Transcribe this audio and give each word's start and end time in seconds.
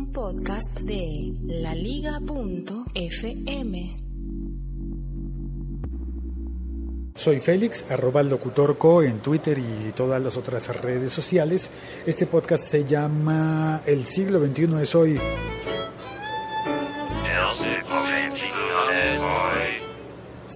un 0.00 0.12
podcast 0.12 0.80
de 0.80 1.34
laliga.fm. 1.42 2.16
Soy 7.14 7.40
Félix, 7.40 7.84
arroba 7.90 8.22
locutorco 8.22 9.02
en 9.02 9.18
Twitter 9.18 9.58
y 9.58 9.92
todas 9.92 10.22
las 10.22 10.38
otras 10.38 10.74
redes 10.80 11.12
sociales. 11.12 11.70
Este 12.06 12.26
podcast 12.26 12.64
se 12.64 12.86
llama 12.86 13.82
El 13.84 14.06
siglo 14.06 14.42
XXI 14.42 14.80
es 14.80 14.94
hoy. 14.94 15.20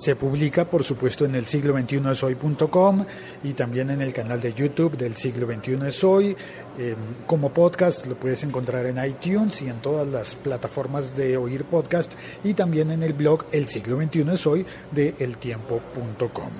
Se 0.05 0.17
publica, 0.17 0.67
por 0.67 0.85
supuesto, 0.85 1.25
en 1.25 1.35
el 1.35 1.47
siglo 1.47 1.73
21 1.73 2.13
es 2.13 2.23
hoy.com 2.23 3.07
y 3.43 3.55
también 3.55 3.89
en 3.89 4.03
el 4.03 4.13
canal 4.13 4.39
de 4.39 4.53
YouTube 4.53 4.99
del 4.99 5.17
siglo 5.17 5.47
21 5.47 5.87
es 5.87 6.05
hoy. 6.05 6.37
Em, 6.77 6.95
como 7.27 7.55
podcast 7.55 8.05
lo 8.05 8.15
puedes 8.15 8.45
encontrar 8.45 8.85
en 8.85 9.03
iTunes 9.03 9.63
y 9.63 9.71
en 9.71 9.81
todas 9.81 10.07
las 10.07 10.35
plataformas 10.35 11.17
de 11.17 11.39
oír 11.39 11.65
podcast 11.65 12.13
y 12.45 12.53
también 12.53 12.91
en 12.91 13.03
el 13.03 13.15
blog 13.15 13.47
El 13.51 13.67
siglo 13.67 13.97
21 13.97 14.35
es 14.35 14.47
hoy 14.47 14.67
de 14.91 15.15
eltiempo.com. 15.21 16.51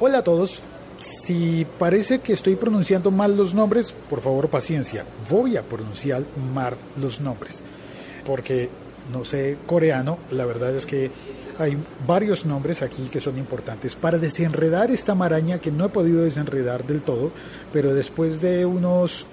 Hola 0.00 0.18
a 0.18 0.22
todos. 0.22 0.62
Si 0.98 1.66
parece 1.78 2.18
que 2.18 2.34
estoy 2.34 2.56
pronunciando 2.56 3.10
mal 3.10 3.38
los 3.38 3.54
nombres, 3.54 3.94
por 4.10 4.20
favor 4.20 4.50
paciencia. 4.50 5.06
Voy 5.30 5.56
a 5.56 5.62
pronunciar 5.62 6.22
mal 6.52 6.76
los 7.00 7.22
nombres 7.22 7.64
porque 8.24 8.68
no 9.12 9.24
sé 9.24 9.56
coreano. 9.66 10.18
La 10.30 10.44
verdad 10.44 10.74
es 10.74 10.86
que 10.86 11.10
hay 11.58 11.76
varios 12.06 12.46
nombres 12.46 12.82
aquí 12.82 13.08
que 13.10 13.20
son 13.20 13.38
importantes 13.38 13.94
para 13.96 14.18
desenredar 14.18 14.90
esta 14.90 15.14
maraña 15.14 15.58
que 15.58 15.70
no 15.70 15.86
he 15.86 15.88
podido 15.88 16.22
desenredar 16.22 16.86
del 16.86 17.02
todo, 17.02 17.30
pero 17.72 17.94
después 17.94 18.40
de 18.40 18.66
unos 18.66 19.26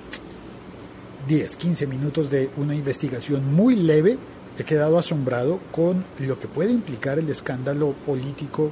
10, 1.27 1.55
15 1.55 1.88
minutos 1.88 2.29
de 2.29 2.49
una 2.57 2.76
investigación 2.76 3.53
muy 3.53 3.76
leve, 3.76 4.18
he 4.57 4.63
quedado 4.63 4.98
asombrado 4.98 5.60
con 5.71 6.04
lo 6.20 6.40
que 6.40 6.48
puede 6.48 6.71
implicar 6.71 7.20
el 7.20 7.29
escándalo 7.29 7.93
político 8.05 8.71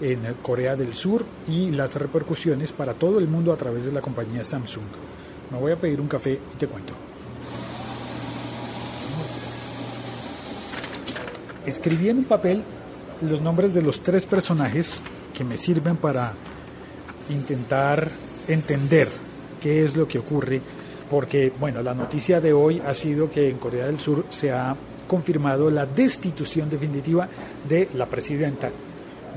en 0.00 0.20
Corea 0.42 0.76
del 0.76 0.94
Sur 0.94 1.24
y 1.48 1.70
las 1.70 1.94
repercusiones 1.94 2.72
para 2.72 2.94
todo 2.94 3.18
el 3.18 3.28
mundo 3.28 3.52
a 3.52 3.56
través 3.56 3.84
de 3.84 3.92
la 3.92 4.00
compañía 4.00 4.44
Samsung. 4.44 4.84
Me 5.50 5.58
voy 5.58 5.72
a 5.72 5.76
pedir 5.76 6.00
un 6.00 6.08
café 6.08 6.32
y 6.32 6.56
te 6.58 6.66
cuento. 6.66 6.94
Escribí 11.66 12.08
en 12.08 12.18
un 12.18 12.24
papel 12.24 12.62
los 13.22 13.40
nombres 13.40 13.74
de 13.74 13.82
los 13.82 14.02
tres 14.02 14.26
personajes 14.26 15.02
que 15.36 15.44
me 15.44 15.56
sirven 15.56 15.96
para 15.96 16.32
intentar 17.30 18.10
entender 18.48 19.08
qué 19.62 19.84
es 19.84 19.96
lo 19.96 20.06
que 20.06 20.18
ocurre, 20.18 20.60
porque, 21.10 21.52
bueno, 21.58 21.82
la 21.82 21.94
noticia 21.94 22.40
de 22.40 22.52
hoy 22.52 22.82
ha 22.86 22.92
sido 22.92 23.30
que 23.30 23.48
en 23.48 23.58
Corea 23.58 23.86
del 23.86 23.98
Sur 23.98 24.26
se 24.28 24.52
ha 24.52 24.76
confirmado 25.08 25.70
la 25.70 25.86
destitución 25.86 26.68
definitiva 26.68 27.28
de 27.68 27.88
la 27.94 28.06
presidenta 28.06 28.70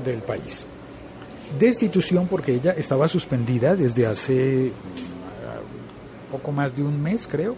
del 0.04 0.20
país. 0.20 0.66
Destitución 1.58 2.26
porque 2.26 2.54
ella 2.54 2.72
estaba 2.72 3.08
suspendida 3.08 3.74
desde 3.74 4.06
hace 4.06 4.70
ah, 5.46 5.60
poco 6.30 6.52
más 6.52 6.76
de 6.76 6.82
un 6.82 7.02
mes, 7.02 7.26
creo. 7.26 7.52
Eh, 7.52 7.56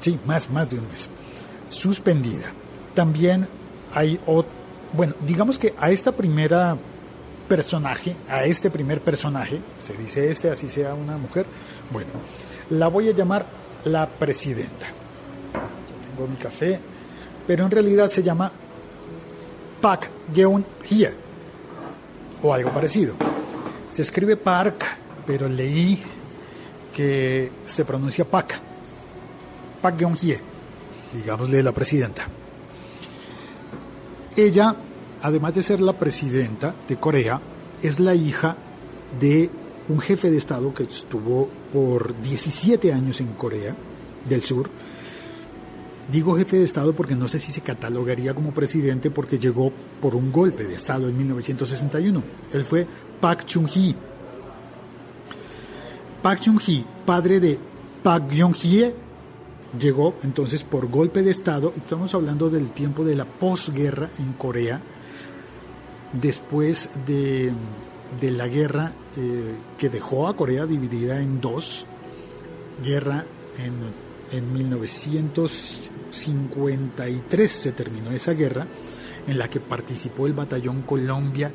sí, 0.00 0.18
más, 0.26 0.50
más 0.50 0.68
de 0.68 0.78
un 0.78 0.88
mes. 0.88 1.08
Suspendida. 1.68 2.52
También 2.94 3.48
hay 3.92 4.18
bueno, 4.92 5.14
digamos 5.26 5.58
que 5.58 5.74
a 5.76 5.90
esta 5.90 6.12
primera 6.12 6.76
personaje, 7.48 8.14
a 8.28 8.44
este 8.44 8.70
primer 8.70 9.00
personaje, 9.00 9.60
se 9.78 9.92
dice 9.94 10.30
este, 10.30 10.50
así 10.50 10.68
sea 10.68 10.94
una 10.94 11.18
mujer, 11.18 11.46
bueno, 11.90 12.10
la 12.70 12.88
voy 12.88 13.08
a 13.08 13.12
llamar 13.12 13.44
la 13.84 14.08
presidenta. 14.08 14.86
Yo 14.86 16.08
tengo 16.08 16.28
mi 16.28 16.36
café, 16.36 16.78
pero 17.46 17.64
en 17.64 17.70
realidad 17.72 18.08
se 18.08 18.22
llama 18.22 18.50
Park 19.80 20.10
Geun-hye 20.32 21.12
o 22.42 22.54
algo 22.54 22.70
parecido. 22.70 23.14
Se 23.90 24.02
escribe 24.02 24.36
Park, 24.36 24.84
pero 25.26 25.48
leí 25.48 26.02
que 26.94 27.50
se 27.66 27.84
pronuncia 27.84 28.24
Pak. 28.24 28.60
Park 29.82 29.98
Geun-hye, 29.98 30.40
digámosle 31.14 31.62
la 31.62 31.72
presidenta. 31.72 32.26
Ella, 34.36 34.74
además 35.22 35.54
de 35.54 35.62
ser 35.62 35.80
la 35.80 35.92
presidenta 35.92 36.74
de 36.88 36.96
Corea, 36.96 37.40
es 37.82 38.00
la 38.00 38.14
hija 38.14 38.56
de 39.20 39.48
un 39.88 40.00
jefe 40.00 40.30
de 40.30 40.38
Estado 40.38 40.74
que 40.74 40.84
estuvo 40.84 41.48
por 41.72 42.20
17 42.20 42.92
años 42.92 43.20
en 43.20 43.28
Corea 43.28 43.76
del 44.28 44.42
Sur. 44.42 44.68
Digo 46.10 46.36
jefe 46.36 46.58
de 46.58 46.64
Estado 46.64 46.94
porque 46.94 47.14
no 47.14 47.28
sé 47.28 47.38
si 47.38 47.52
se 47.52 47.60
catalogaría 47.60 48.34
como 48.34 48.52
presidente 48.52 49.10
porque 49.10 49.38
llegó 49.38 49.72
por 50.00 50.14
un 50.14 50.32
golpe 50.32 50.64
de 50.64 50.74
Estado 50.74 51.08
en 51.08 51.16
1961. 51.16 52.22
Él 52.52 52.64
fue 52.64 52.86
Park 53.20 53.44
Chung-hee. 53.46 53.94
Park 56.22 56.40
Chung-hee, 56.40 56.84
padre 57.06 57.40
de 57.40 57.58
Park 58.02 58.30
Yong-hye, 58.30 58.94
llegó 59.78 60.14
entonces 60.22 60.64
por 60.64 60.90
golpe 60.90 61.22
de 61.22 61.30
Estado, 61.30 61.72
estamos 61.76 62.14
hablando 62.14 62.50
del 62.50 62.70
tiempo 62.70 63.04
de 63.04 63.16
la 63.16 63.24
posguerra 63.24 64.10
en 64.18 64.34
Corea, 64.34 64.82
después 66.12 66.90
de, 67.06 67.52
la 68.22 68.48
guerra 68.48 68.92
eh, 69.16 69.54
que 69.78 69.88
dejó 69.88 70.28
a 70.28 70.36
Corea 70.36 70.66
dividida 70.66 71.20
en 71.20 71.40
dos, 71.40 71.86
guerra 72.84 73.24
en, 73.58 73.72
en 74.36 74.52
1953 74.52 77.50
se 77.50 77.72
terminó 77.72 78.12
esa 78.12 78.32
guerra, 78.32 78.66
en 79.26 79.38
la 79.38 79.48
que 79.48 79.60
participó 79.60 80.26
el 80.26 80.34
batallón 80.34 80.82
Colombia, 80.82 81.50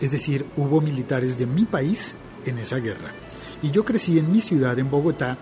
es 0.00 0.10
decir, 0.10 0.46
hubo 0.56 0.80
militares 0.80 1.38
de 1.38 1.44
mi 1.46 1.66
país 1.66 2.14
en 2.46 2.56
esa 2.58 2.78
guerra. 2.78 3.12
Y 3.62 3.70
yo 3.70 3.84
crecí 3.84 4.18
en 4.18 4.32
mi 4.32 4.40
ciudad, 4.40 4.78
en 4.78 4.90
Bogotá, 4.90 5.36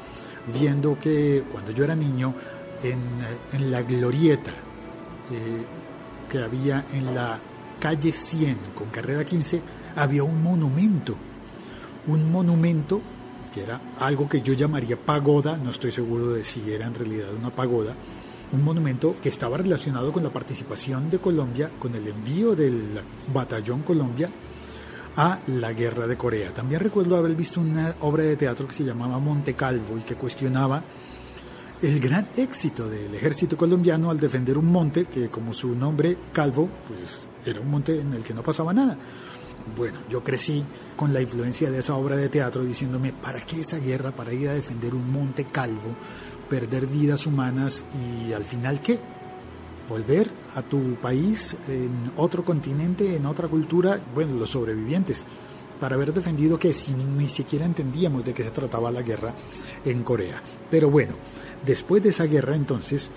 viendo 0.52 0.98
que 0.98 1.44
cuando 1.50 1.70
yo 1.70 1.84
era 1.84 1.94
niño, 1.94 2.34
en, 2.82 3.70
la 3.70 3.82
glorieta 3.82 4.50
eh, 5.30 5.64
que 6.28 6.38
había 6.38 6.84
en 6.92 7.14
la 7.14 7.38
calle 7.80 8.12
100 8.12 8.58
con 8.74 8.88
carrera 8.88 9.24
15, 9.24 9.62
había 9.96 10.22
un 10.22 10.42
monumento, 10.42 11.14
un 12.06 12.30
monumento 12.30 13.00
que 13.52 13.62
era 13.62 13.80
algo 14.00 14.28
que 14.28 14.42
yo 14.42 14.52
llamaría 14.52 14.96
pagoda, 14.96 15.56
no 15.56 15.70
estoy 15.70 15.92
seguro 15.92 16.32
de 16.32 16.44
si 16.44 16.72
era 16.72 16.86
en 16.86 16.94
realidad 16.94 17.28
una 17.38 17.50
pagoda, 17.50 17.94
un 18.52 18.64
monumento 18.64 19.14
que 19.22 19.28
estaba 19.28 19.56
relacionado 19.56 20.12
con 20.12 20.22
la 20.22 20.30
participación 20.30 21.08
de 21.08 21.18
Colombia, 21.18 21.70
con 21.78 21.94
el 21.94 22.06
envío 22.06 22.54
del 22.54 23.00
batallón 23.32 23.82
Colombia 23.82 24.28
a 25.16 25.38
la 25.46 25.72
guerra 25.72 26.06
de 26.06 26.16
Corea. 26.16 26.52
También 26.52 26.80
recuerdo 26.80 27.16
haber 27.16 27.34
visto 27.34 27.60
una 27.60 27.94
obra 28.00 28.24
de 28.24 28.36
teatro 28.36 28.66
que 28.66 28.74
se 28.74 28.84
llamaba 28.84 29.18
Monte 29.18 29.54
Calvo 29.54 29.96
y 29.98 30.02
que 30.02 30.16
cuestionaba 30.16 30.82
el 31.82 32.00
gran 32.00 32.28
éxito 32.36 32.88
del 32.88 33.14
ejército 33.14 33.56
colombiano 33.56 34.10
al 34.10 34.18
defender 34.18 34.56
un 34.56 34.66
monte 34.66 35.06
que 35.06 35.28
como 35.28 35.52
su 35.52 35.74
nombre 35.74 36.16
Calvo, 36.32 36.68
pues 36.88 37.28
era 37.44 37.60
un 37.60 37.70
monte 37.70 38.00
en 38.00 38.12
el 38.12 38.24
que 38.24 38.34
no 38.34 38.42
pasaba 38.42 38.72
nada. 38.72 38.96
Bueno, 39.76 39.98
yo 40.10 40.22
crecí 40.22 40.64
con 40.96 41.14
la 41.14 41.22
influencia 41.22 41.70
de 41.70 41.78
esa 41.78 41.94
obra 41.96 42.16
de 42.16 42.28
teatro 42.28 42.62
diciéndome, 42.62 43.12
¿para 43.12 43.40
qué 43.44 43.60
esa 43.60 43.78
guerra? 43.78 44.12
Para 44.12 44.32
ir 44.32 44.48
a 44.48 44.54
defender 44.54 44.94
un 44.94 45.10
monte 45.10 45.44
calvo, 45.44 45.96
perder 46.50 46.86
vidas 46.86 47.26
humanas 47.26 47.84
y 48.26 48.32
al 48.32 48.44
final 48.44 48.80
qué? 48.80 48.98
Volver 49.88 50.30
a 50.54 50.62
tu 50.62 50.94
país, 50.96 51.56
en 51.68 52.12
otro 52.16 52.44
continente, 52.44 53.16
en 53.16 53.26
otra 53.26 53.48
cultura, 53.48 54.00
bueno, 54.14 54.34
los 54.34 54.50
sobrevivientes, 54.50 55.26
para 55.80 55.96
haber 55.96 56.12
defendido 56.12 56.58
que 56.58 56.72
si 56.72 56.92
ni 56.92 57.28
siquiera 57.28 57.66
entendíamos 57.66 58.24
de 58.24 58.32
qué 58.32 58.42
se 58.42 58.50
trataba 58.50 58.90
la 58.90 59.02
guerra 59.02 59.34
en 59.84 60.02
Corea. 60.02 60.40
Pero 60.70 60.90
bueno, 60.90 61.14
después 61.64 62.02
de 62.02 62.10
esa 62.10 62.24
guerra 62.24 62.54
entonces 62.54 63.10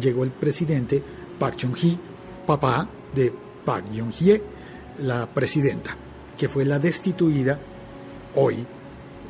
llegó 0.00 0.24
el 0.24 0.30
presidente 0.30 1.02
Park 1.38 1.56
Chung-hee, 1.56 1.98
papá 2.46 2.88
de 3.14 3.32
Park 3.64 3.86
Geun-hye, 3.92 4.42
la 4.98 5.26
presidenta, 5.26 5.96
que 6.36 6.48
fue 6.48 6.64
la 6.64 6.78
destituida 6.78 7.58
hoy, 8.34 8.66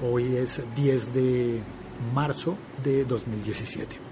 hoy 0.02 0.36
es 0.36 0.62
10 0.74 1.14
de 1.14 1.60
marzo 2.14 2.56
de 2.82 3.04
2017. 3.04 4.09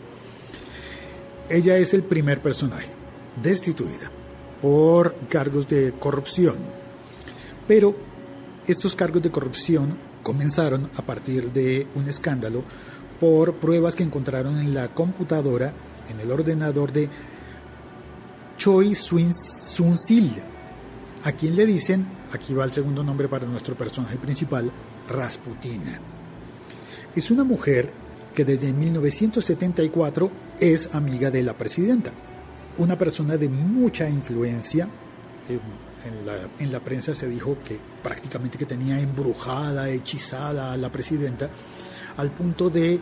Ella 1.49 1.79
es 1.79 1.95
el 1.95 2.03
primer 2.03 2.43
personaje, 2.43 2.91
destituida 3.43 4.11
por 4.61 5.15
cargos 5.29 5.67
de 5.67 5.95
corrupción. 5.99 6.57
Pero 7.67 7.97
estos 8.67 8.95
cargos 8.95 9.23
de 9.23 9.31
corrupción 9.31 9.97
comenzaron 10.23 10.91
a 10.97 11.03
partir 11.03 11.51
de 11.53 11.87
un 11.95 12.07
escándalo 12.07 12.65
por 13.19 13.55
pruebas 13.55 13.97
que 13.97 14.03
encontraron 14.03 14.59
en 14.59 14.75
la 14.75 14.89
computadora, 14.89 15.73
en 16.11 16.21
el 16.21 16.31
ordenador 16.31 16.93
de 16.93 17.09
Choi 18.59 18.95
Sun-sil, 18.95 20.33
a 21.25 21.33
quien 21.33 21.57
le 21.57 21.65
dicen, 21.65 22.07
aquí 22.31 22.53
va 22.53 22.65
el 22.65 22.73
segundo 22.73 23.03
nombre 23.03 23.27
para 23.29 23.47
nuestro 23.47 23.75
personaje 23.75 24.19
principal, 24.19 24.71
Rasputina. 25.09 25.99
Es 27.15 27.31
una 27.31 27.45
mujer 27.45 27.91
que 28.39 28.45
desde 28.45 28.73
1974 28.73 30.31
es 30.61 30.95
amiga 30.95 31.29
de 31.29 31.43
la 31.43 31.55
presidenta. 31.55 32.13
Una 32.79 32.97
persona 32.97 33.37
de 33.37 33.49
mucha 33.49 34.09
influencia. 34.09 34.89
En 35.49 36.25
la, 36.25 36.49
en 36.61 36.71
la, 36.71 36.79
prensa 36.79 37.17
se 37.17 37.29
dijo 37.29 37.57
que 37.65 37.77
prácticamente 38.01 38.57
que 38.57 38.65
tenía 38.65 39.01
embrujada, 39.01 39.91
hechizada 39.91 40.73
a 40.73 40.77
la 40.77 40.93
presidenta, 40.93 41.51
al 42.17 42.31
punto 42.31 42.71
de 42.71 43.01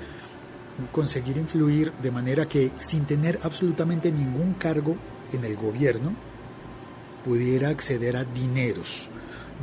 conseguir 0.91 1.37
influir 1.37 1.93
de 1.93 2.11
manera 2.11 2.49
que 2.49 2.71
sin 2.79 3.05
tener 3.05 3.39
absolutamente 3.43 4.11
ningún 4.11 4.55
cargo 4.55 4.97
en 5.35 5.45
el 5.45 5.55
gobierno, 5.55 6.15
pudiera 7.23 7.69
acceder 7.69 8.17
a 8.17 8.25
dineros 8.25 9.11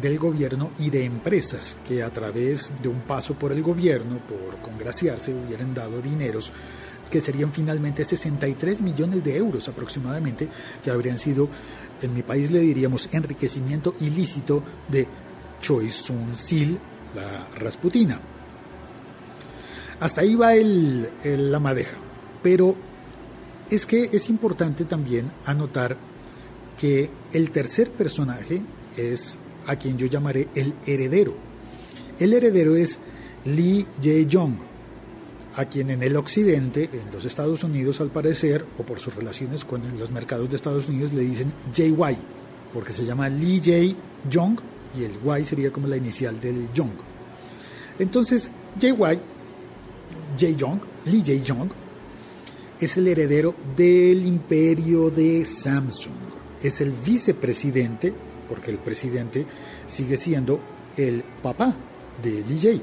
del 0.01 0.18
gobierno 0.18 0.72
y 0.80 0.90
de 0.90 1.06
empresas 1.06 1.78
que 1.88 2.04
a 2.04 2.12
través 2.12 2.74
de 2.81 2.90
un 2.90 3.01
paso 3.01 3.36
por 3.36 3.51
el 3.51 3.62
gobierno, 3.62 4.19
por 4.28 4.57
congraciarse, 4.57 5.34
hubieran 5.34 5.74
dado 5.74 6.01
dineros 6.01 6.51
que 7.13 7.22
serían 7.22 7.51
finalmente 7.51 8.04
63 8.04 8.81
millones 8.81 9.24
de 9.24 9.38
euros 9.38 9.68
aproximadamente, 9.69 10.48
que 10.84 10.90
habrían 10.90 11.19
sido, 11.19 11.48
en 12.01 12.12
mi 12.12 12.24
país 12.24 12.50
le 12.50 12.60
diríamos, 12.60 13.07
enriquecimiento 13.12 13.94
ilícito 14.00 14.63
de 14.88 15.07
Choi 15.62 15.92
Sun 15.92 16.36
Sil, 16.42 16.74
la 17.13 17.48
Rasputina. 17.60 18.19
Hasta 20.00 20.22
ahí 20.22 20.34
va 20.34 20.56
el, 20.56 21.07
la 21.24 21.60
madeja. 21.60 21.98
Pero 22.42 22.75
es 23.69 23.86
que 23.86 24.10
es 24.12 24.30
importante 24.30 24.86
también 24.86 25.31
anotar 25.46 25.96
que 26.80 27.12
el 27.31 27.51
tercer 27.51 27.92
personaje 27.92 28.63
es 28.98 29.38
a 29.68 29.75
quien 29.75 29.98
yo 29.98 30.07
llamaré 30.07 30.48
el 30.56 30.74
heredero. 30.86 31.33
El 32.19 32.33
heredero 32.33 32.75
es 32.75 33.00
Lee 33.45 33.86
Jae-jong, 34.01 34.56
a 35.56 35.65
quien 35.65 35.89
en 35.89 36.04
el 36.04 36.15
occidente, 36.15 36.89
en 36.92 37.12
los 37.12 37.25
Estados 37.25 37.63
Unidos 37.63 38.01
al 38.01 38.10
parecer, 38.10 38.65
o 38.77 38.83
por 38.83 39.00
sus 39.00 39.15
relaciones 39.15 39.65
con 39.65 39.81
los 39.98 40.12
mercados 40.12 40.50
de 40.50 40.56
Estados 40.56 40.88
Unidos, 40.88 41.13
le 41.13 41.21
dicen 41.21 41.51
JY, 41.74 42.18
porque 42.74 42.94
se 42.94 43.06
llama 43.06 43.30
Lee 43.30 43.62
Jae-jong 43.63 44.57
y 44.98 45.04
el 45.04 45.42
Y 45.42 45.45
sería 45.45 45.71
como 45.71 45.88
la 45.88 45.98
inicial 45.98 46.39
del 46.39 46.69
Jong. 46.75 46.92
Entonces, 48.00 48.50
JY 48.80 49.19
Jae-jong, 50.38 50.80
Lee 51.06 51.24
Jae-jong, 51.24 51.69
es 52.80 52.98
el 52.98 53.07
heredero 53.07 53.56
del 53.75 54.25
imperio 54.25 55.10
de 55.10 55.45
Samsung. 55.45 56.13
Es 56.62 56.81
el 56.81 56.92
vicepresidente, 56.92 58.13
porque 58.54 58.70
el 58.70 58.78
presidente 58.78 59.48
sigue 59.88 60.16
siendo 60.16 60.60
el 60.96 61.24
papá 61.42 61.74
de 62.22 62.44
Jae. 62.62 62.82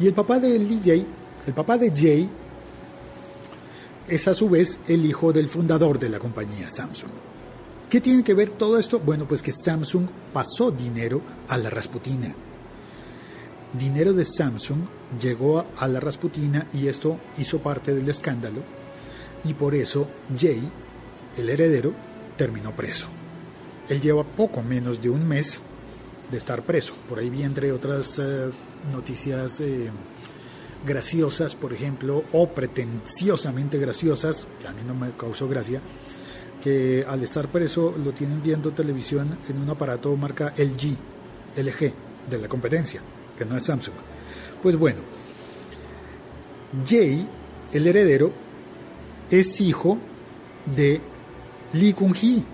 Y 0.00 0.06
el 0.06 0.14
papá 0.14 0.38
de 0.38 0.58
Lee 0.58 0.80
Jae, 0.82 1.04
el 1.46 1.52
papá 1.52 1.76
de 1.76 1.90
Jae, 1.90 2.26
es 4.08 4.26
a 4.26 4.32
su 4.32 4.48
vez 4.48 4.78
el 4.88 5.04
hijo 5.04 5.34
del 5.34 5.50
fundador 5.50 5.98
de 5.98 6.08
la 6.08 6.18
compañía 6.18 6.70
Samsung. 6.70 7.10
¿Qué 7.90 8.00
tiene 8.00 8.24
que 8.24 8.32
ver 8.32 8.48
todo 8.48 8.78
esto? 8.78 9.00
Bueno, 9.00 9.26
pues 9.28 9.42
que 9.42 9.52
Samsung 9.52 10.06
pasó 10.32 10.70
dinero 10.70 11.20
a 11.48 11.58
la 11.58 11.68
Rasputina 11.68 12.34
dinero 13.72 14.12
de 14.12 14.24
Samsung 14.24 14.78
llegó 15.20 15.66
a 15.76 15.88
la 15.88 16.00
Rasputina 16.00 16.66
y 16.72 16.88
esto 16.88 17.20
hizo 17.36 17.58
parte 17.58 17.94
del 17.94 18.08
escándalo 18.08 18.62
y 19.44 19.54
por 19.54 19.74
eso 19.74 20.08
Jay, 20.38 20.62
el 21.36 21.48
heredero, 21.48 21.92
terminó 22.36 22.74
preso. 22.74 23.17
Él 23.88 24.00
lleva 24.00 24.24
poco 24.24 24.62
menos 24.62 25.00
de 25.00 25.10
un 25.10 25.26
mes 25.26 25.60
de 26.30 26.36
estar 26.36 26.62
preso. 26.62 26.94
Por 27.08 27.18
ahí 27.18 27.30
vi 27.30 27.42
entre 27.42 27.72
otras 27.72 28.18
eh, 28.18 28.50
noticias 28.92 29.60
eh, 29.60 29.90
graciosas, 30.86 31.54
por 31.54 31.72
ejemplo, 31.72 32.24
o 32.32 32.48
pretenciosamente 32.48 33.78
graciosas, 33.78 34.46
que 34.60 34.68
a 34.68 34.72
mí 34.72 34.82
no 34.86 34.94
me 34.94 35.10
causó 35.12 35.48
gracia, 35.48 35.80
que 36.62 37.04
al 37.06 37.22
estar 37.22 37.48
preso 37.48 37.94
lo 38.04 38.12
tienen 38.12 38.42
viendo 38.42 38.72
televisión 38.72 39.38
en 39.48 39.58
un 39.58 39.70
aparato 39.70 40.14
marca 40.16 40.52
LG, 40.56 40.96
LG, 41.56 41.92
de 42.30 42.38
la 42.38 42.48
competencia 42.48 43.00
que 43.38 43.44
no 43.44 43.56
es 43.56 43.64
Samsung. 43.64 43.94
Pues 44.62 44.76
bueno, 44.76 45.00
Jay, 46.86 47.26
el 47.72 47.86
heredero, 47.86 48.32
es 49.30 49.60
hijo 49.60 49.98
de 50.76 51.00
Lee 51.72 51.92
Kun-hee. 51.92 52.44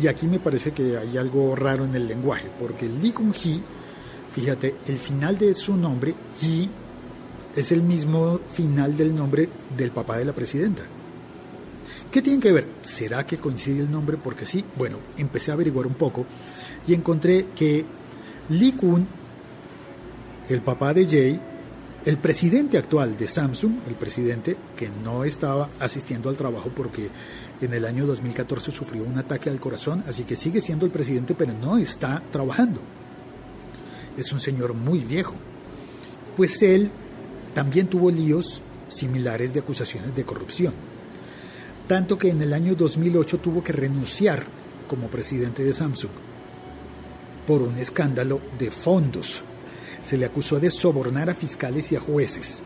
Y 0.00 0.06
aquí 0.06 0.26
me 0.26 0.38
parece 0.38 0.72
que 0.72 0.96
hay 0.96 1.16
algo 1.16 1.56
raro 1.56 1.84
en 1.84 1.94
el 1.94 2.06
lenguaje, 2.06 2.48
porque 2.58 2.88
Lee 2.88 3.12
Kun-hee, 3.12 3.60
fíjate, 4.34 4.76
el 4.86 4.98
final 4.98 5.38
de 5.38 5.54
su 5.54 5.76
nombre, 5.76 6.14
Hee, 6.40 6.68
es 7.56 7.72
el 7.72 7.82
mismo 7.82 8.38
final 8.48 8.96
del 8.96 9.14
nombre 9.14 9.48
del 9.76 9.90
papá 9.90 10.18
de 10.18 10.24
la 10.24 10.32
presidenta. 10.32 10.82
¿Qué 12.12 12.22
tienen 12.22 12.40
que 12.40 12.52
ver? 12.52 12.66
¿Será 12.82 13.26
que 13.26 13.38
coincide 13.38 13.80
el 13.80 13.90
nombre? 13.90 14.16
Porque 14.16 14.46
sí, 14.46 14.64
bueno, 14.76 14.98
empecé 15.16 15.50
a 15.50 15.54
averiguar 15.54 15.86
un 15.86 15.94
poco 15.94 16.24
y 16.86 16.94
encontré 16.94 17.46
que 17.54 17.84
Lee 18.50 18.72
Kun 18.72 19.06
el 20.48 20.62
papá 20.62 20.94
de 20.94 21.06
Jay, 21.06 21.40
el 22.04 22.16
presidente 22.16 22.78
actual 22.78 23.16
de 23.16 23.28
Samsung, 23.28 23.72
el 23.86 23.94
presidente 23.94 24.56
que 24.76 24.88
no 25.04 25.24
estaba 25.24 25.68
asistiendo 25.78 26.30
al 26.30 26.36
trabajo 26.36 26.70
porque 26.74 27.10
en 27.60 27.72
el 27.72 27.84
año 27.84 28.06
2014 28.06 28.70
sufrió 28.70 29.02
un 29.02 29.18
ataque 29.18 29.50
al 29.50 29.60
corazón, 29.60 30.04
así 30.08 30.24
que 30.24 30.36
sigue 30.36 30.60
siendo 30.60 30.86
el 30.86 30.92
presidente 30.92 31.34
pero 31.34 31.52
no 31.52 31.78
está 31.78 32.22
trabajando. 32.30 32.80
Es 34.16 34.32
un 34.32 34.40
señor 34.40 34.74
muy 34.74 35.00
viejo. 35.00 35.34
Pues 36.36 36.62
él 36.62 36.90
también 37.54 37.88
tuvo 37.88 38.10
líos 38.10 38.62
similares 38.88 39.52
de 39.52 39.60
acusaciones 39.60 40.14
de 40.14 40.24
corrupción. 40.24 40.72
Tanto 41.86 42.18
que 42.18 42.30
en 42.30 42.42
el 42.42 42.52
año 42.52 42.74
2008 42.74 43.38
tuvo 43.38 43.62
que 43.62 43.72
renunciar 43.72 44.44
como 44.86 45.08
presidente 45.08 45.64
de 45.64 45.72
Samsung 45.72 46.10
por 47.46 47.62
un 47.62 47.78
escándalo 47.78 48.40
de 48.58 48.70
fondos 48.70 49.42
se 50.02 50.16
le 50.16 50.26
acusó 50.26 50.58
de 50.60 50.70
sobornar 50.70 51.30
a 51.30 51.34
fiscales 51.34 51.92
y 51.92 51.96
a 51.96 52.00
jueces. 52.00 52.62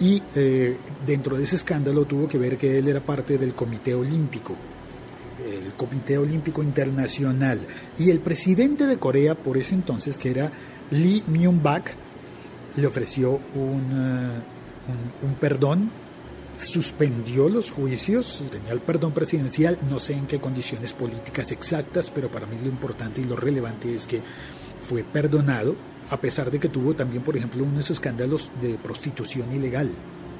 Y 0.00 0.22
eh, 0.34 0.76
dentro 1.06 1.36
de 1.36 1.44
ese 1.44 1.56
escándalo 1.56 2.04
tuvo 2.04 2.28
que 2.28 2.38
ver 2.38 2.56
que 2.56 2.78
él 2.78 2.88
era 2.88 3.00
parte 3.00 3.38
del 3.38 3.54
Comité 3.54 3.94
Olímpico, 3.94 4.56
el 5.46 5.72
Comité 5.74 6.18
Olímpico 6.18 6.62
Internacional. 6.62 7.60
Y 7.98 8.10
el 8.10 8.20
presidente 8.20 8.86
de 8.86 8.98
Corea 8.98 9.34
por 9.34 9.56
ese 9.56 9.74
entonces, 9.74 10.18
que 10.18 10.30
era 10.30 10.50
Lee 10.90 11.22
Myung-bak, 11.28 11.94
le 12.76 12.86
ofreció 12.86 13.40
un, 13.54 13.90
eh, 13.92 14.40
un, 15.22 15.28
un 15.28 15.34
perdón 15.36 15.90
suspendió 16.56 17.48
los 17.48 17.70
juicios, 17.70 18.44
tenía 18.50 18.72
el 18.72 18.80
perdón 18.80 19.12
presidencial, 19.12 19.78
no 19.90 19.98
sé 19.98 20.14
en 20.14 20.26
qué 20.26 20.38
condiciones 20.38 20.92
políticas 20.92 21.50
exactas, 21.52 22.10
pero 22.14 22.28
para 22.28 22.46
mí 22.46 22.56
lo 22.62 22.68
importante 22.68 23.20
y 23.20 23.24
lo 23.24 23.36
relevante 23.36 23.94
es 23.94 24.06
que 24.06 24.22
fue 24.80 25.02
perdonado 25.02 25.74
a 26.10 26.20
pesar 26.20 26.50
de 26.50 26.58
que 26.58 26.68
tuvo 26.68 26.94
también, 26.94 27.22
por 27.22 27.36
ejemplo, 27.36 27.64
unos 27.64 27.90
escándalos 27.90 28.50
de 28.60 28.74
prostitución 28.74 29.52
ilegal 29.54 29.90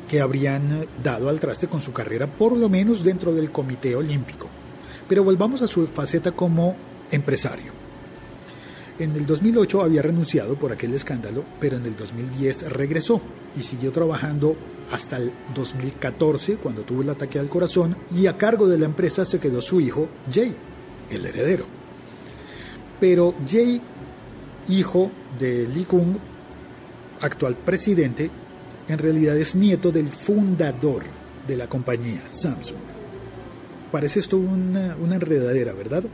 que 0.08 0.20
habrían 0.20 0.86
dado 1.02 1.28
al 1.28 1.40
traste 1.40 1.68
con 1.68 1.80
su 1.80 1.92
carrera, 1.92 2.26
por 2.26 2.56
lo 2.56 2.68
menos 2.68 3.02
dentro 3.02 3.32
del 3.32 3.50
Comité 3.50 3.96
Olímpico. 3.96 4.48
Pero 5.08 5.24
volvamos 5.24 5.62
a 5.62 5.66
su 5.66 5.86
faceta 5.86 6.32
como 6.32 6.76
empresario. 7.10 7.72
En 8.98 9.12
el 9.16 9.26
2008 9.26 9.82
había 9.82 10.02
renunciado 10.02 10.54
por 10.54 10.70
aquel 10.70 10.94
escándalo, 10.94 11.44
pero 11.58 11.76
en 11.78 11.86
el 11.86 11.96
2010 11.96 12.70
regresó 12.70 13.20
y 13.58 13.62
siguió 13.62 13.90
trabajando 13.90 14.56
hasta 14.90 15.16
el 15.16 15.32
2014, 15.54 16.56
cuando 16.56 16.82
tuvo 16.82 17.02
el 17.02 17.10
ataque 17.10 17.38
al 17.38 17.48
corazón, 17.48 17.96
y 18.14 18.26
a 18.26 18.36
cargo 18.36 18.68
de 18.68 18.78
la 18.78 18.84
empresa 18.84 19.24
se 19.24 19.40
quedó 19.40 19.60
su 19.60 19.80
hijo, 19.80 20.08
Jay, 20.32 20.54
el 21.10 21.26
heredero. 21.26 21.64
Pero 23.00 23.34
Jay 23.48 23.82
hijo 24.68 25.10
de 25.38 25.68
Lee 25.68 25.84
Kung, 25.84 26.16
actual 27.20 27.56
presidente, 27.56 28.30
en 28.88 28.98
realidad 28.98 29.36
es 29.36 29.54
nieto 29.54 29.90
del 29.90 30.08
fundador 30.08 31.04
de 31.46 31.56
la 31.56 31.66
compañía, 31.68 32.22
Samsung. 32.26 32.78
Parece 33.90 34.20
esto 34.20 34.38
una, 34.38 34.96
enredadera, 34.96 35.72
¿verdad? 35.72 36.04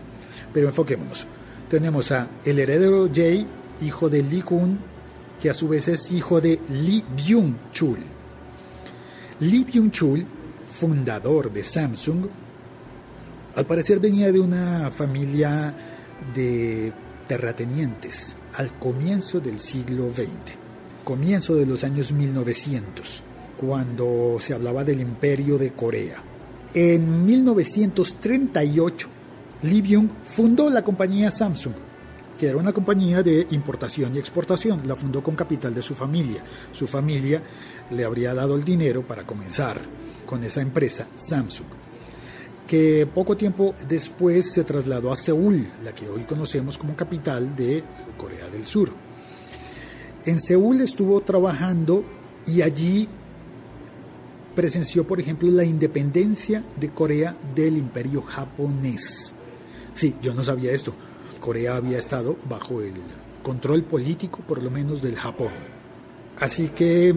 Pero 0.53 0.69
enfoquémonos. 0.69 1.27
Tenemos 1.69 2.13
a 2.13 2.29
el 2.45 2.59
heredero 2.59 3.09
Jay, 3.13 3.47
hijo 3.81 4.09
de 4.09 4.23
Lee 4.23 4.43
Kung, 4.43 4.77
que 5.41 5.51
a 5.51 5.55
su 5.55 5.69
vez 5.69 5.89
es 5.89 6.13
hijo 6.13 6.41
de 6.41 6.61
Lee 6.69 7.05
Byung-chul. 7.17 7.99
Lee 9.41 9.65
Byung-chul, 9.65 10.27
fundador 10.71 11.53
de 11.53 11.65
Samsung, 11.65 12.27
al 13.57 13.67
parecer 13.67 13.99
venía 13.99 14.31
de 14.31 14.41
una 14.41 14.91
familia 14.91 15.75
de 16.35 16.93
terratenientes 17.27 18.37
al 18.61 18.79
comienzo 18.79 19.41
del 19.41 19.59
siglo 19.59 20.13
XX, 20.13 20.29
comienzo 21.03 21.55
de 21.55 21.65
los 21.65 21.83
años 21.83 22.13
1900, 22.13 23.23
cuando 23.59 24.37
se 24.39 24.53
hablaba 24.53 24.85
del 24.85 25.01
imperio 25.01 25.57
de 25.57 25.73
Corea. 25.73 26.23
En 26.75 27.25
1938, 27.25 29.09
Lee 29.63 29.81
Byung 29.81 30.11
fundó 30.23 30.69
la 30.69 30.85
compañía 30.85 31.31
Samsung, 31.31 31.73
que 32.39 32.49
era 32.49 32.59
una 32.59 32.75
compañía 32.75 33.23
de 33.23 33.47
importación 33.51 34.15
y 34.15 34.19
exportación. 34.19 34.87
La 34.87 34.95
fundó 34.95 35.23
con 35.23 35.35
capital 35.37 35.73
de 35.75 35.81
su 35.81 35.95
familia. 35.95 36.45
Su 36.71 36.87
familia 36.87 37.43
le 37.91 38.05
habría 38.05 38.35
dado 38.35 38.57
el 38.57 38.63
dinero 38.63 39.07
para 39.07 39.25
comenzar 39.25 39.81
con 40.27 40.45
esa 40.45 40.61
empresa, 40.61 41.07
Samsung, 41.17 41.67
que 42.67 43.09
poco 43.13 43.39
tiempo 43.39 43.75
después 43.89 44.53
se 44.53 44.65
trasladó 44.65 45.11
a 45.11 45.17
Seúl, 45.17 45.67
la 45.83 45.95
que 45.95 46.11
hoy 46.11 46.25
conocemos 46.25 46.77
como 46.77 46.95
capital 46.95 47.57
de 47.57 47.83
Corea 48.21 48.51
del 48.51 48.67
Sur. 48.67 48.91
En 50.27 50.41
Seúl 50.41 50.83
estuvo 50.83 51.23
trabajando 51.23 52.05
y 52.47 52.61
allí 52.61 53.09
presenció, 54.55 55.07
por 55.07 55.21
ejemplo, 55.21 55.51
la 55.51 55.65
independencia 55.65 56.63
de 56.79 56.91
Corea 56.91 57.35
del 57.55 57.79
imperio 57.79 58.21
japonés. 58.21 59.33
Sí, 59.95 60.15
yo 60.21 60.35
no 60.35 60.45
sabía 60.45 60.73
esto. 60.73 60.93
Corea 61.41 61.77
había 61.77 61.97
estado 61.97 62.37
bajo 62.47 62.83
el 62.83 62.93
control 63.43 63.85
político, 63.85 64.43
por 64.47 64.63
lo 64.63 64.71
menos, 64.71 65.01
del 65.01 65.17
Japón. 65.17 65.53
Así 66.39 66.69
que 66.69 67.15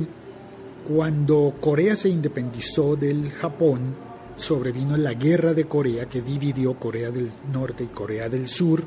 cuando 0.87 1.55
Corea 1.59 1.97
se 1.97 2.07
independizó 2.07 2.95
del 2.95 3.29
Japón, 3.29 3.95
sobrevino 4.37 4.95
la 4.95 5.13
guerra 5.13 5.53
de 5.53 5.65
Corea 5.65 6.07
que 6.07 6.21
dividió 6.21 6.75
Corea 6.75 7.11
del 7.11 7.29
Norte 7.51 7.83
y 7.83 7.87
Corea 7.87 8.29
del 8.29 8.47
Sur. 8.47 8.85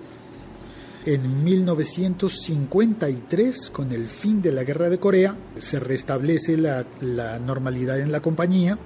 En 1.07 1.43
1953, 1.45 3.71
con 3.71 3.93
el 3.93 4.09
fin 4.09 4.43
de 4.43 4.51
la 4.51 4.65
guerra 4.65 4.91
de 4.91 4.99
Corea, 4.99 5.37
se 5.57 5.79
restablece 5.79 6.57
la, 6.57 6.85
normalidad 7.39 8.01
en 8.01 8.11
la 8.11 8.21
compañía, 8.21 8.77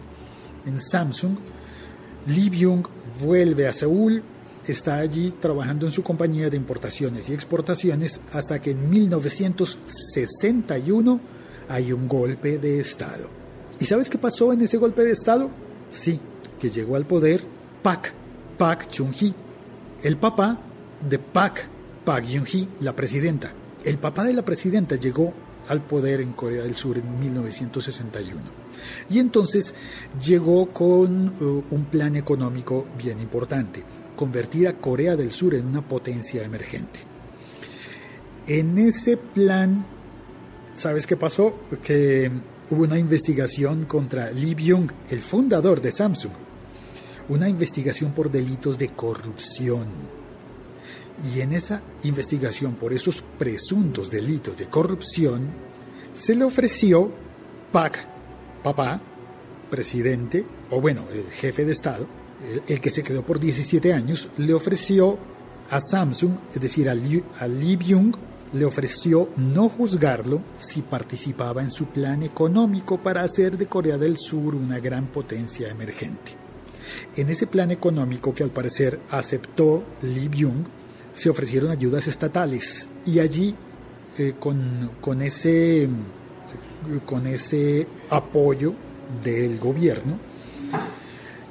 en 0.66 0.78
Samsung. 0.78 1.36
Lee 2.26 2.50
Byung 2.50 2.86
vuelve 3.22 3.66
a 3.66 3.72
Seúl, 3.72 4.22
está 4.66 4.98
allí 4.98 5.32
trabajando 5.40 5.86
en 5.86 5.92
su 5.92 6.02
compañía 6.02 6.50
de 6.50 6.58
importaciones 6.58 7.30
y 7.30 7.32
exportaciones 7.32 8.20
hasta 8.34 8.60
que 8.60 8.72
en 8.72 8.90
1961 8.90 11.20
hay 11.68 11.90
un 11.90 12.06
golpe 12.06 12.58
de 12.58 12.80
Estado. 12.80 13.30
¿Y 13.80 13.86
sabes 13.86 14.10
qué 14.10 14.18
pasó 14.18 14.52
en 14.52 14.60
ese 14.60 14.76
golpe 14.76 15.04
de 15.04 15.12
Estado? 15.12 15.48
Sí, 15.90 16.20
que 16.58 16.68
llegó 16.68 16.96
al 16.96 17.06
poder 17.06 17.40
Pak, 17.82 18.12
Pak 18.58 18.90
Chung-hee, 18.90 19.32
el 20.02 20.18
papá 20.18 20.60
de 21.08 21.18
Pak 21.18 21.79
Park 22.04 22.26
Geun-hye, 22.26 22.68
la 22.80 22.96
presidenta. 22.96 23.52
El 23.84 23.98
papá 23.98 24.24
de 24.24 24.32
la 24.32 24.44
presidenta 24.44 24.96
llegó 24.96 25.32
al 25.68 25.82
poder 25.82 26.20
en 26.20 26.32
Corea 26.32 26.62
del 26.62 26.74
Sur 26.74 26.98
en 26.98 27.20
1961. 27.20 28.40
Y 29.10 29.18
entonces 29.18 29.74
llegó 30.24 30.72
con 30.72 31.28
uh, 31.28 31.64
un 31.70 31.84
plan 31.84 32.16
económico 32.16 32.86
bien 32.98 33.20
importante, 33.20 33.82
convertir 34.16 34.68
a 34.68 34.78
Corea 34.78 35.16
del 35.16 35.30
Sur 35.30 35.54
en 35.54 35.66
una 35.66 35.86
potencia 35.86 36.42
emergente. 36.42 37.00
En 38.46 38.78
ese 38.78 39.16
plan, 39.16 39.84
¿sabes 40.74 41.06
qué 41.06 41.16
pasó? 41.16 41.60
Que 41.82 42.30
hubo 42.70 42.82
una 42.82 42.98
investigación 42.98 43.84
contra 43.84 44.30
Lee 44.32 44.54
Byung, 44.54 44.90
el 45.10 45.20
fundador 45.20 45.80
de 45.80 45.92
Samsung, 45.92 46.32
una 47.28 47.48
investigación 47.48 48.12
por 48.12 48.30
delitos 48.30 48.76
de 48.78 48.88
corrupción 48.88 50.19
y 51.34 51.40
en 51.40 51.52
esa 51.52 51.82
investigación 52.04 52.74
por 52.74 52.92
esos 52.92 53.22
presuntos 53.38 54.10
delitos 54.10 54.56
de 54.56 54.66
corrupción, 54.66 55.48
se 56.12 56.34
le 56.34 56.44
ofreció 56.44 57.12
Pak, 57.72 58.06
papá, 58.62 59.00
presidente, 59.70 60.44
o 60.70 60.80
bueno, 60.80 61.04
el 61.12 61.30
jefe 61.30 61.64
de 61.64 61.72
Estado, 61.72 62.06
el, 62.66 62.80
que 62.80 62.90
se 62.90 63.02
quedó 63.02 63.24
por 63.24 63.38
17 63.38 63.92
años, 63.92 64.28
le 64.38 64.54
ofreció 64.54 65.18
a 65.70 65.80
Samsung, 65.80 66.32
es 66.54 66.60
decir, 66.60 66.88
a 66.88 66.94
Lee, 66.94 67.22
Lee 67.48 67.76
Byung, 67.76 68.14
le 68.52 68.64
ofreció 68.64 69.30
no 69.36 69.68
juzgarlo 69.68 70.42
si 70.58 70.82
participaba 70.82 71.62
en 71.62 71.70
su 71.70 71.86
plan 71.86 72.24
económico 72.24 72.98
para 72.98 73.22
hacer 73.22 73.56
de 73.56 73.66
Corea 73.66 73.96
del 73.96 74.16
Sur 74.18 74.56
una 74.56 74.80
gran 74.80 75.06
potencia 75.06 75.68
emergente. 75.68 76.32
En 77.16 77.28
ese 77.28 77.46
plan 77.46 77.70
económico 77.70 78.34
que 78.34 78.42
al 78.42 78.50
parecer 78.50 78.98
aceptó 79.10 79.84
Lee 80.02 80.28
Byung, 80.28 80.64
se 81.12 81.30
ofrecieron 81.30 81.70
ayudas 81.70 82.06
estatales 82.06 82.88
y 83.06 83.18
allí 83.18 83.54
eh, 84.18 84.34
con, 84.38 85.22
ese, 85.22 85.88
con 87.04 87.26
ese 87.26 87.86
apoyo 88.10 88.74
del 89.24 89.58
gobierno, 89.58 90.18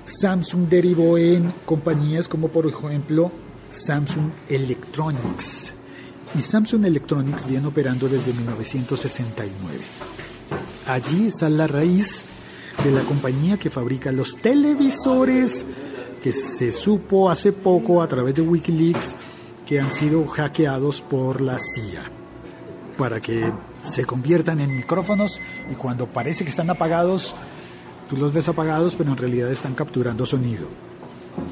Samsung 0.03 0.67
derivó 0.67 1.17
en 1.17 1.51
compañías 1.65 2.27
como 2.27 2.47
por 2.49 2.67
ejemplo 2.67 3.31
Samsung 3.69 4.31
Electronics. 4.49 5.73
Y 6.37 6.41
Samsung 6.41 6.85
Electronics 6.85 7.47
viene 7.47 7.67
operando 7.67 8.07
desde 8.07 8.33
1969. 8.33 9.51
Allí 10.87 11.27
está 11.27 11.49
la 11.49 11.67
raíz 11.67 12.25
de 12.83 12.91
la 12.91 13.01
compañía 13.01 13.57
que 13.57 13.69
fabrica 13.69 14.11
los 14.11 14.37
televisores 14.37 15.65
que 16.21 16.31
se 16.31 16.71
supo 16.71 17.29
hace 17.29 17.51
poco 17.51 18.01
a 18.01 18.07
través 18.07 18.35
de 18.35 18.41
Wikileaks 18.41 19.15
que 19.69 19.79
han 19.79 19.91
sido 19.91 20.25
hackeados 20.25 21.03
por 21.03 21.41
la 21.41 21.59
CIA 21.59 22.01
para 22.97 23.21
que 23.21 23.53
se 23.83 24.03
conviertan 24.03 24.61
en 24.61 24.75
micrófonos 24.75 25.39
y 25.71 25.75
cuando 25.75 26.07
parece 26.07 26.43
que 26.43 26.49
están 26.49 26.71
apagados, 26.71 27.35
tú 28.09 28.17
los 28.17 28.33
ves 28.33 28.49
apagados, 28.49 28.95
pero 28.95 29.11
en 29.11 29.17
realidad 29.17 29.51
están 29.51 29.75
capturando 29.75 30.25
sonido. 30.25 30.67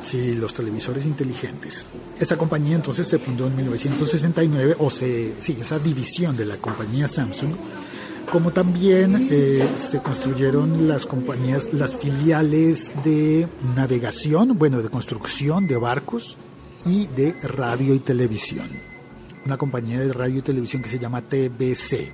Sí, 0.01 0.33
los 0.33 0.55
televisores 0.55 1.05
inteligentes. 1.05 1.85
Esa 2.19 2.37
compañía 2.37 2.75
entonces 2.75 3.07
se 3.07 3.19
fundó 3.19 3.45
en 3.45 3.55
1969, 3.55 4.77
o 4.79 4.89
se, 4.89 5.35
sí, 5.37 5.55
esa 5.61 5.77
división 5.77 6.35
de 6.35 6.45
la 6.45 6.57
compañía 6.57 7.07
Samsung, 7.07 7.51
como 8.31 8.49
también 8.49 9.27
eh, 9.29 9.63
se 9.75 9.99
construyeron 9.99 10.87
las 10.87 11.05
compañías, 11.05 11.71
las 11.71 11.95
filiales 11.95 12.95
de 13.03 13.47
navegación, 13.75 14.57
bueno, 14.57 14.81
de 14.81 14.89
construcción 14.89 15.67
de 15.67 15.77
barcos, 15.77 16.35
y 16.87 17.07
de 17.07 17.33
radio 17.43 17.93
y 17.93 17.99
televisión. 17.99 18.69
Una 19.45 19.57
compañía 19.57 19.99
de 19.99 20.13
radio 20.13 20.39
y 20.39 20.41
televisión 20.41 20.81
que 20.81 20.89
se 20.89 20.99
llama 20.99 21.21
TBC. 21.21 22.13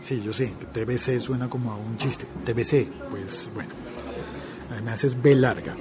Sí, 0.00 0.20
yo 0.24 0.32
sé, 0.32 0.52
TBC 0.72 1.20
suena 1.20 1.48
como 1.48 1.72
a 1.72 1.76
un 1.76 1.96
chiste. 1.96 2.26
TBC, 2.44 2.88
pues 3.10 3.48
bueno, 3.54 3.70
además 4.70 5.04
es 5.04 5.20
B 5.20 5.36
larga. 5.36 5.76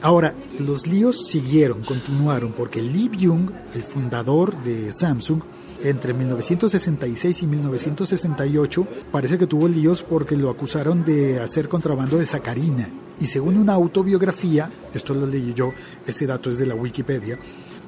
Ahora, 0.00 0.34
los 0.60 0.86
líos 0.86 1.26
siguieron, 1.26 1.82
continuaron, 1.82 2.52
porque 2.52 2.80
Lee 2.80 3.08
Byung, 3.08 3.50
el 3.74 3.82
fundador 3.82 4.56
de 4.62 4.92
Samsung, 4.92 5.42
entre 5.82 6.14
1966 6.14 7.42
y 7.42 7.46
1968, 7.46 8.86
parece 9.10 9.38
que 9.38 9.46
tuvo 9.46 9.68
líos 9.68 10.02
porque 10.02 10.36
lo 10.36 10.50
acusaron 10.50 11.04
de 11.04 11.40
hacer 11.40 11.68
contrabando 11.68 12.18
de 12.18 12.26
sacarina 12.26 12.88
y 13.20 13.26
según 13.26 13.56
una 13.56 13.74
autobiografía, 13.74 14.70
esto 14.94 15.12
lo 15.14 15.26
leí 15.26 15.52
yo, 15.52 15.72
este 16.06 16.26
dato 16.26 16.50
es 16.50 16.58
de 16.58 16.66
la 16.66 16.74
Wikipedia, 16.74 17.38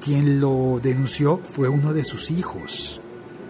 quien 0.03 0.41
lo 0.41 0.79
denunció 0.81 1.37
fue 1.37 1.69
uno 1.69 1.93
de 1.93 2.03
sus 2.03 2.31
hijos, 2.31 2.99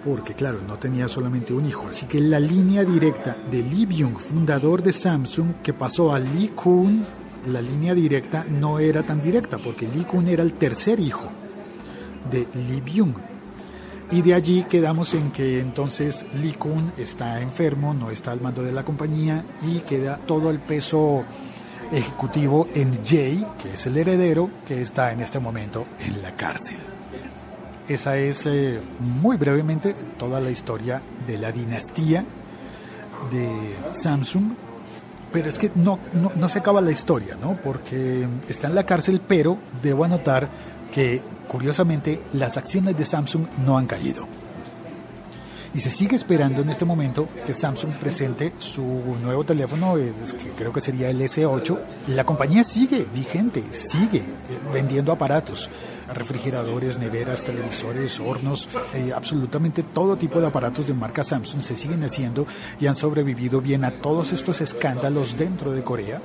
porque 0.05 0.33
claro, 0.33 0.60
no 0.67 0.77
tenía 0.77 1.07
solamente 1.07 1.53
un 1.53 1.65
hijo. 1.65 1.88
Así 1.88 2.05
que 2.05 2.21
la 2.21 2.39
línea 2.39 2.83
directa 2.83 3.36
de 3.50 3.63
Lee 3.63 3.86
Byung, 3.88 4.17
fundador 4.17 4.83
de 4.83 4.93
Samsung, 4.93 5.55
que 5.63 5.74
pasó 5.74 6.13
a 6.13 6.19
Lee 6.19 6.50
Kun, 6.50 7.03
la 7.51 7.62
línea 7.62 7.95
directa 7.95 8.45
no 8.48 8.77
era 8.77 9.03
tan 9.03 9.21
directa, 9.21 9.57
porque 9.57 9.88
Lee 9.88 10.03
Kun 10.03 10.27
era 10.27 10.43
el 10.43 10.53
tercer 10.53 11.00
hijo 11.00 11.29
de 12.29 12.48
Lee 12.53 12.81
Byung. 12.81 13.30
Y 14.12 14.22
de 14.22 14.34
allí 14.34 14.63
quedamos 14.63 15.13
en 15.13 15.32
que 15.32 15.62
entonces 15.62 16.25
Lee 16.41 16.53
Kun 16.53 16.91
está 16.98 17.39
enfermo, 17.39 17.94
no 17.94 18.12
está 18.12 18.32
al 18.32 18.41
mando 18.41 18.62
de 18.62 18.74
la 18.74 18.84
compañía 18.84 19.44
y 19.65 19.80
queda 19.80 20.18
todo 20.18 20.50
el 20.50 20.60
peso 20.60 21.24
ejecutivo 21.94 22.68
en 22.75 22.91
Jay, 23.06 23.46
que 23.62 23.74
es 23.74 23.86
el 23.88 23.96
heredero, 23.96 24.50
que 24.68 24.82
está 24.82 25.13
en 25.13 25.22
este 25.22 25.39
momento 25.39 25.86
en 26.00 26.22
la 26.22 26.36
cárcel. 26.36 26.77
Esa 27.88 28.18
es 28.18 28.46
eh, 28.48 28.82
muy 29.00 29.38
brevemente 29.38 29.96
toda 30.18 30.41
la 30.41 30.51
historia 30.51 31.01
de 31.25 31.38
la 31.38 31.53
dinastía 31.53 32.25
de 33.32 33.75
Samsung. 33.91 34.53
Pero 35.32 35.48
es 35.48 35.58
que 35.58 35.72
no, 35.75 35.98
no, 36.13 36.34
no 36.36 36.50
se 36.50 36.60
acaba 36.60 36.82
la 36.82 36.91
historia, 36.91 37.38
¿no? 37.41 37.56
Porque 37.56 38.27
está 38.50 38.68
en 38.68 38.75
la 38.75 38.86
cárcel, 38.86 39.22
pero 39.25 39.58
debo 39.82 40.03
anotar 40.03 40.50
que, 40.91 41.21
curiosamente, 41.48 42.21
las 42.33 42.57
acciones 42.57 42.98
de 42.98 43.05
Samsung 43.05 43.45
no 43.65 43.77
han 43.77 43.88
caído 43.88 44.27
y 45.74 45.79
se 45.79 45.89
sigue 45.89 46.15
esperando 46.15 46.62
en 46.62 46.69
este 46.69 46.86
momento 46.86 47.29
que 47.45 47.53
Samsung 47.53 47.91
presente 47.93 48.51
su 48.60 48.83
nuevo 49.21 49.43
teléfono, 49.43 49.98
eh, 49.98 50.12
que 50.38 50.50
creo 50.51 50.74
que 50.74 50.81
sería 50.81 51.10
el 51.10 51.21
S8. 51.21 51.79
La 52.07 52.25
compañía 52.25 52.63
sigue 52.63 53.05
vigente, 53.13 53.63
sigue 53.71 54.19
eh, 54.19 54.24
vendiendo 54.74 55.12
aparatos, 55.12 55.69
refrigeradores, 56.13 57.00
neveras, 57.00 57.43
televisores, 57.43 58.19
hornos, 58.19 58.67
eh, 58.93 59.12
absolutamente 59.15 59.83
todo 59.83 60.17
tipo 60.17 60.41
de 60.41 60.48
aparatos 60.48 60.88
de 60.88 60.93
marca 60.93 61.24
Samsung 61.24 61.62
se 61.62 61.77
siguen 61.77 62.03
haciendo 62.03 62.45
y 62.79 62.88
han 62.88 62.95
sobrevivido 62.95 63.62
bien 63.62 63.86
a 63.86 63.91
todos 63.91 64.33
estos 64.33 64.60
escándalos 64.62 65.38
dentro 65.38 65.71
de 65.71 65.83
Corea 65.83 66.21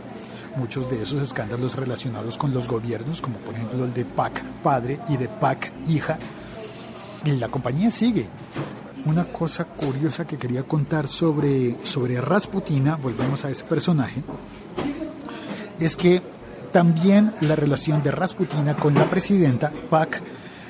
muchos 0.56 0.90
de 0.90 1.02
esos 1.02 1.22
escándalos 1.22 1.76
relacionados 1.76 2.36
con 2.36 2.52
los 2.52 2.68
gobiernos, 2.68 3.20
como 3.20 3.38
por 3.38 3.54
ejemplo 3.54 3.84
el 3.84 3.94
de 3.94 4.04
PAC 4.04 4.42
padre 4.62 4.98
y 5.08 5.16
de 5.16 5.28
PAC 5.28 5.72
hija, 5.88 6.18
Y 7.24 7.32
la 7.32 7.48
compañía 7.48 7.90
sigue. 7.90 8.26
Una 9.04 9.24
cosa 9.24 9.64
curiosa 9.64 10.26
que 10.26 10.36
quería 10.36 10.62
contar 10.64 11.06
sobre, 11.08 11.76
sobre 11.84 12.20
Rasputina, 12.20 12.96
volvemos 12.96 13.44
a 13.44 13.50
ese 13.50 13.64
personaje, 13.64 14.22
es 15.78 15.96
que 15.96 16.22
también 16.72 17.32
la 17.42 17.56
relación 17.56 18.02
de 18.02 18.10
Rasputina 18.10 18.76
con 18.76 18.94
la 18.94 19.08
presidenta 19.08 19.70
Pak 19.88 20.22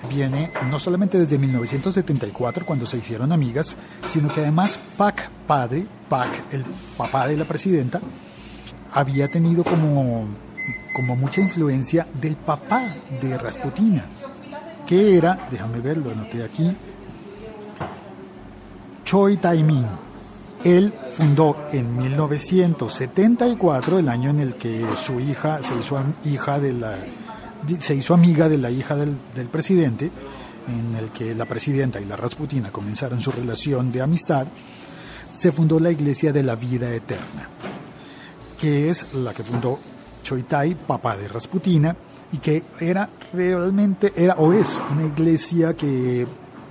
viene 0.08 0.52
no 0.70 0.78
solamente 0.78 1.18
desde 1.18 1.38
1974 1.38 2.64
cuando 2.64 2.86
se 2.86 2.98
hicieron 2.98 3.32
amigas, 3.32 3.76
sino 4.06 4.32
que 4.32 4.40
además 4.40 4.78
Pak 4.96 5.30
padre, 5.46 5.86
Pak 6.08 6.52
el 6.52 6.64
papá 6.96 7.26
de 7.26 7.36
la 7.36 7.44
presidenta, 7.44 8.00
había 8.96 9.28
tenido 9.28 9.62
como, 9.62 10.26
como 10.94 11.16
mucha 11.16 11.40
influencia 11.40 12.06
del 12.20 12.34
papá 12.34 12.82
de 13.20 13.36
Rasputina, 13.36 14.04
que 14.86 15.16
era, 15.16 15.46
déjame 15.50 15.80
ver, 15.80 15.98
lo 15.98 16.10
anoté 16.10 16.42
aquí, 16.42 16.74
Choi 19.04 19.36
Tai-min 19.36 19.86
él 20.64 20.92
fundó 21.12 21.68
en 21.70 21.96
1974, 21.96 24.00
el 24.00 24.08
año 24.08 24.30
en 24.30 24.40
el 24.40 24.56
que 24.56 24.84
su 24.96 25.20
hija 25.20 25.60
se 25.62 25.78
hizo, 25.78 26.02
hija 26.24 26.58
de 26.58 26.72
la, 26.72 26.96
se 27.78 27.94
hizo 27.94 28.14
amiga 28.14 28.48
de 28.48 28.58
la 28.58 28.72
hija 28.72 28.96
del, 28.96 29.16
del 29.34 29.46
presidente, 29.46 30.10
en 30.66 30.96
el 30.96 31.10
que 31.10 31.36
la 31.36 31.44
presidenta 31.44 32.00
y 32.00 32.06
la 32.06 32.16
Rasputina 32.16 32.72
comenzaron 32.72 33.20
su 33.20 33.30
relación 33.30 33.92
de 33.92 34.02
amistad, 34.02 34.48
se 35.32 35.52
fundó 35.52 35.78
la 35.78 35.92
Iglesia 35.92 36.32
de 36.32 36.42
la 36.42 36.56
Vida 36.56 36.92
Eterna, 36.92 37.48
que 38.58 38.90
es 38.90 39.14
la 39.14 39.32
que 39.32 39.42
fundó 39.42 39.78
Choitai, 40.22 40.74
papá 40.74 41.16
de 41.16 41.28
Rasputina, 41.28 41.96
y 42.32 42.38
que 42.38 42.62
era 42.80 43.08
realmente, 43.32 44.12
era 44.16 44.34
o 44.34 44.52
es 44.52 44.80
una 44.90 45.04
iglesia 45.04 45.74
que 45.74 46.26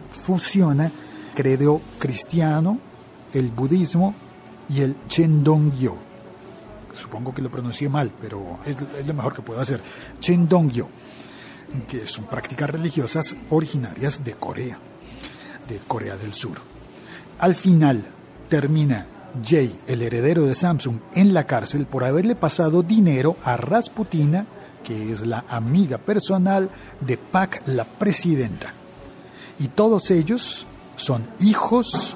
fusiona 0.09 0.91
credo 1.33 1.81
cristiano 1.99 2.79
el 3.33 3.51
budismo 3.51 4.15
y 4.69 4.81
el 4.81 4.95
Chendongyo. 5.07 5.95
Supongo 6.93 7.33
que 7.33 7.41
lo 7.41 7.51
pronuncié 7.51 7.89
mal, 7.89 8.11
pero 8.19 8.59
es, 8.65 8.77
lo 9.05 9.13
mejor 9.13 9.33
que 9.33 9.41
puedo 9.41 9.59
hacer. 9.59 9.81
Chendongyo, 10.19 10.87
que 11.87 12.07
son 12.07 12.25
prácticas 12.25 12.69
religiosas 12.69 13.35
originarias 13.49 14.23
de 14.23 14.33
Corea, 14.33 14.79
de 15.67 15.77
Corea 15.87 16.15
del 16.15 16.33
Sur. 16.33 16.57
Al 17.39 17.53
final 17.53 18.01
termina 18.47 19.05
Jay, 19.43 19.75
el 19.87 20.01
heredero 20.01 20.45
de 20.45 20.55
Samsung, 20.55 20.97
en 21.13 21.33
la 21.33 21.45
cárcel 21.45 21.85
por 21.85 22.03
haberle 22.03 22.35
pasado 22.35 22.83
dinero 22.83 23.35
a 23.43 23.57
Rasputina, 23.57 24.45
que 24.83 25.11
es 25.11 25.25
la 25.25 25.43
amiga 25.49 25.97
personal 25.97 26.69
de 27.01 27.17
Pak, 27.17 27.63
la 27.67 27.85
presidenta. 27.85 28.73
Y 29.59 29.69
todos 29.69 30.11
ellos 30.11 30.67
son 30.95 31.23
hijos 31.39 32.15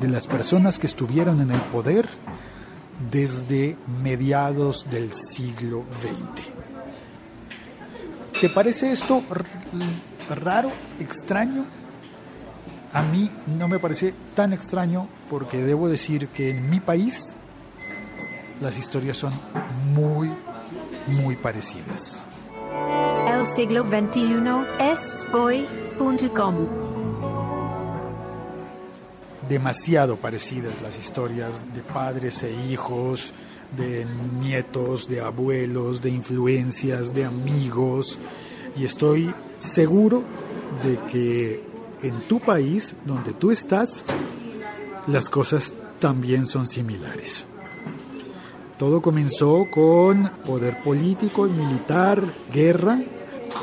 de 0.00 0.08
las 0.08 0.26
personas 0.26 0.78
que 0.78 0.86
estuvieron 0.86 1.40
en 1.40 1.50
el 1.50 1.60
poder 1.62 2.08
desde 3.10 3.76
mediados 4.02 4.86
del 4.90 5.12
siglo 5.12 5.84
XX. 6.00 6.46
¿Te 8.40 8.48
parece 8.48 8.92
esto 8.92 9.22
raro, 10.28 10.70
extraño? 11.00 11.64
A 12.92 13.02
mí 13.02 13.30
no 13.58 13.68
me 13.68 13.78
parece 13.78 14.14
tan 14.34 14.52
extraño 14.52 15.08
porque 15.28 15.58
debo 15.58 15.88
decir 15.88 16.28
que 16.28 16.50
en 16.50 16.70
mi 16.70 16.80
país 16.80 17.36
las 18.60 18.78
historias 18.78 19.16
son 19.16 19.32
muy, 19.94 20.30
muy 21.06 21.36
parecidas. 21.36 22.24
El 23.26 23.46
siglo 23.46 23.84
XXI 23.84 24.42
es 24.80 25.26
hoy.com 25.32 26.54
demasiado 29.48 30.16
parecidas 30.16 30.82
las 30.82 30.98
historias 30.98 31.62
de 31.74 31.82
padres 31.82 32.42
e 32.42 32.52
hijos, 32.70 33.32
de 33.76 34.06
nietos, 34.40 35.08
de 35.08 35.20
abuelos, 35.20 36.02
de 36.02 36.10
influencias, 36.10 37.14
de 37.14 37.24
amigos. 37.24 38.18
Y 38.76 38.84
estoy 38.84 39.34
seguro 39.58 40.22
de 40.82 40.98
que 41.10 41.67
en 42.02 42.20
tu 42.22 42.40
país, 42.40 42.96
donde 43.04 43.32
tú 43.32 43.50
estás, 43.50 44.04
las 45.06 45.30
cosas 45.30 45.74
también 45.98 46.46
son 46.46 46.66
similares. 46.66 47.44
Todo 48.78 49.02
comenzó 49.02 49.66
con 49.72 50.30
poder 50.46 50.82
político 50.82 51.44
militar, 51.44 52.22
guerra, 52.52 53.00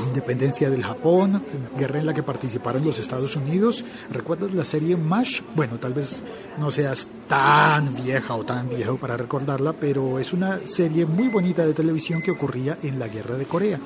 independencia 0.04 0.70
del 0.70 0.84
Japón, 0.84 1.42
guerra 1.78 2.00
en 2.00 2.06
la 2.06 2.14
que 2.14 2.24
participaron 2.24 2.84
los 2.84 3.00
Estados 3.00 3.38
Unidos. 3.38 3.86
¿Recuerdas 4.12 4.54
la 4.54 4.66
serie 4.66 4.98
MASH? 4.98 5.42
Bueno, 5.56 5.80
tal 5.80 5.94
vez 5.94 6.22
no 6.60 6.70
seas 6.70 7.08
tan 7.30 7.96
vieja 7.96 8.36
o 8.36 8.44
tan 8.44 8.68
viejo 8.68 8.98
para 8.98 9.16
recordarla, 9.16 9.72
pero 9.72 10.20
es 10.20 10.34
una 10.34 10.60
serie 10.66 11.06
muy 11.06 11.30
bonita 11.30 11.66
de 11.66 11.74
televisión 11.74 12.22
que 12.22 12.32
ocurría 12.32 12.78
en 12.84 13.00
la 13.00 13.08
guerra 13.08 13.38
de 13.38 13.46
Corea, 13.46 13.80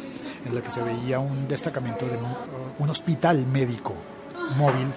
en 0.46 0.56
la 0.56 0.62
que 0.62 0.72
se 0.72 0.82
veía 0.82 1.20
un 1.20 1.48
destacamento 1.48 2.08
de 2.08 2.18
un 2.80 2.90
hospital 2.90 3.46
médico 3.46 3.94
móvil 4.58 4.88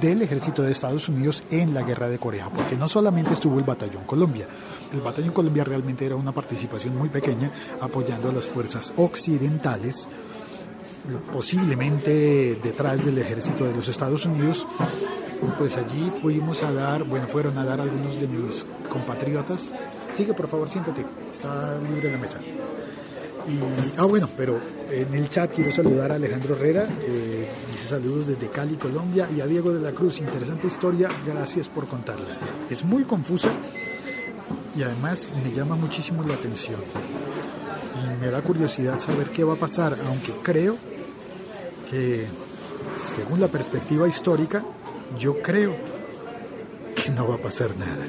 del 0.00 0.22
ejército 0.22 0.62
de 0.62 0.72
Estados 0.72 1.08
Unidos 1.08 1.44
en 1.50 1.74
la 1.74 1.82
guerra 1.82 2.08
de 2.08 2.18
Corea, 2.18 2.50
porque 2.54 2.76
no 2.76 2.88
solamente 2.88 3.34
estuvo 3.34 3.58
el 3.58 3.64
batallón 3.64 4.04
Colombia, 4.04 4.46
el 4.92 5.00
batallón 5.00 5.32
Colombia 5.32 5.64
realmente 5.64 6.06
era 6.06 6.16
una 6.16 6.32
participación 6.32 6.96
muy 6.96 7.08
pequeña 7.08 7.50
apoyando 7.80 8.30
a 8.30 8.32
las 8.32 8.46
fuerzas 8.46 8.92
occidentales 8.96 10.08
posiblemente 11.32 12.58
detrás 12.62 13.04
del 13.04 13.18
ejército 13.18 13.64
de 13.64 13.74
los 13.74 13.88
Estados 13.88 14.24
Unidos, 14.24 14.66
pues 15.58 15.76
allí 15.76 16.10
fuimos 16.10 16.62
a 16.62 16.72
dar, 16.72 17.04
bueno, 17.04 17.26
fueron 17.26 17.58
a 17.58 17.64
dar 17.64 17.80
algunos 17.80 18.20
de 18.20 18.26
mis 18.26 18.64
compatriotas. 18.88 19.72
Sigue, 20.12 20.32
por 20.32 20.48
favor, 20.48 20.68
siéntate, 20.68 21.04
está 21.32 21.78
libre 21.78 22.10
la 22.10 22.18
mesa. 22.18 22.40
Y, 23.46 23.98
ah, 23.98 24.04
bueno, 24.04 24.28
pero 24.36 24.58
en 24.90 25.14
el 25.14 25.28
chat 25.28 25.52
quiero 25.52 25.70
saludar 25.70 26.12
a 26.12 26.14
Alejandro 26.14 26.56
Herrera, 26.56 26.86
dice 27.70 27.88
saludos 27.88 28.28
desde 28.28 28.48
Cali, 28.48 28.76
Colombia, 28.76 29.28
y 29.36 29.40
a 29.40 29.46
Diego 29.46 29.72
de 29.72 29.82
la 29.82 29.92
Cruz, 29.92 30.18
interesante 30.20 30.66
historia, 30.66 31.10
gracias 31.26 31.68
por 31.68 31.86
contarla. 31.86 32.38
Es 32.70 32.84
muy 32.84 33.04
confusa 33.04 33.50
y 34.76 34.82
además 34.82 35.28
me 35.42 35.52
llama 35.52 35.76
muchísimo 35.76 36.22
la 36.26 36.34
atención. 36.34 36.80
Y 38.02 38.20
me 38.20 38.30
da 38.30 38.40
curiosidad 38.42 38.98
saber 38.98 39.28
qué 39.28 39.44
va 39.44 39.54
a 39.54 39.56
pasar, 39.58 39.96
aunque 40.06 40.32
creo 40.42 40.76
que 41.90 42.26
según 42.96 43.40
la 43.40 43.48
perspectiva 43.48 44.08
histórica, 44.08 44.64
yo 45.18 45.40
creo 45.42 45.76
que 46.94 47.10
no 47.10 47.28
va 47.28 47.34
a 47.34 47.38
pasar 47.38 47.76
nada, 47.76 48.06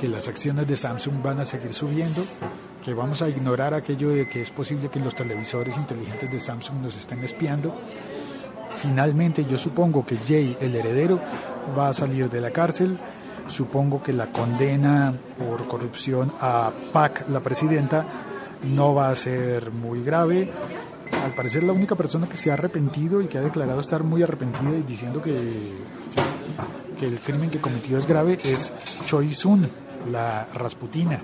que 0.00 0.08
las 0.08 0.28
acciones 0.28 0.66
de 0.66 0.78
Samsung 0.78 1.22
van 1.22 1.40
a 1.40 1.44
seguir 1.44 1.74
subiendo, 1.74 2.22
que 2.82 2.94
vamos 2.94 3.20
a 3.20 3.28
ignorar 3.28 3.74
aquello 3.74 4.08
de 4.08 4.26
que 4.26 4.40
es 4.40 4.50
posible 4.50 4.88
que 4.88 4.98
los 4.98 5.14
televisores 5.14 5.76
inteligentes 5.76 6.30
de 6.30 6.40
Samsung 6.40 6.80
nos 6.80 6.96
estén 6.96 7.22
espiando. 7.22 7.74
Finalmente 8.76 9.44
yo 9.44 9.58
supongo 9.58 10.06
que 10.06 10.16
Jay, 10.16 10.56
el 10.58 10.74
heredero, 10.74 11.20
va 11.76 11.90
a 11.90 11.92
salir 11.92 12.30
de 12.30 12.40
la 12.40 12.50
cárcel, 12.50 12.96
supongo 13.46 14.02
que 14.02 14.14
la 14.14 14.28
condena 14.28 15.12
por 15.36 15.66
corrupción 15.66 16.32
a 16.40 16.70
Pak, 16.94 17.28
la 17.28 17.40
presidenta, 17.40 18.06
no 18.74 18.94
va 18.94 19.10
a 19.10 19.14
ser 19.14 19.70
muy 19.70 20.02
grave. 20.02 20.50
Al 21.26 21.34
parecer 21.34 21.62
la 21.62 21.74
única 21.74 21.94
persona 21.94 22.26
que 22.26 22.38
se 22.38 22.50
ha 22.50 22.54
arrepentido 22.54 23.20
y 23.20 23.26
que 23.26 23.36
ha 23.36 23.42
declarado 23.42 23.80
estar 23.80 24.02
muy 24.02 24.22
arrepentida 24.22 24.78
y 24.78 24.82
diciendo 24.82 25.20
que, 25.20 25.36
que, 26.98 27.06
el 27.06 27.20
crimen 27.20 27.50
que 27.50 27.58
cometió 27.58 27.98
es 27.98 28.06
grave 28.06 28.38
es 28.42 28.72
Choi 29.04 29.34
Sun, 29.34 29.68
la 30.10 30.46
Rasputina. 30.54 31.22